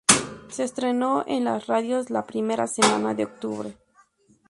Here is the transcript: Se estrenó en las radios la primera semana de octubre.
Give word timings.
Se 0.49 0.63
estrenó 0.63 1.23
en 1.27 1.43
las 1.43 1.67
radios 1.67 2.09
la 2.09 2.25
primera 2.25 2.65
semana 2.65 3.13
de 3.13 3.25
octubre. 3.25 3.77